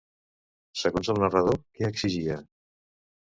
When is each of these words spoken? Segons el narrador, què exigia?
Segons 0.83 1.11
el 1.13 1.19
narrador, 1.25 1.59
què 1.79 1.87
exigia? 1.91 2.39